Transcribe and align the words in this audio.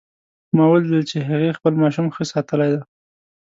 ما 0.55 0.63
ولیدل 0.71 1.01
چې 1.11 1.17
هغې 1.29 1.57
خپل 1.57 1.73
ماشوم 1.81 2.07
ښه 2.15 2.23
ساتلی 2.31 2.69
ده 2.73 2.81